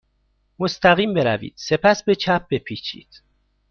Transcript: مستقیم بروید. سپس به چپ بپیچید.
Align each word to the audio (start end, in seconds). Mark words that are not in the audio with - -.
مستقیم 0.59 1.13
بروید. 1.13 1.53
سپس 1.57 2.03
به 2.03 2.15
چپ 2.15 2.47
بپیچید. 2.51 3.21